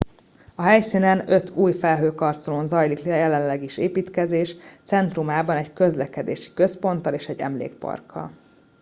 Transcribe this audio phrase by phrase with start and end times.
[0.55, 7.39] a helyszínen öt új felhőkarcolón zajlik jelenleg is építkezés centrumában egy közlekedési központtal és egy
[7.39, 8.31] emlékparkkal